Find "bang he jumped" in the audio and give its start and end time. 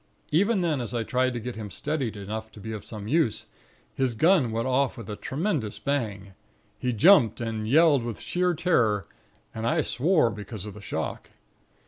5.77-7.39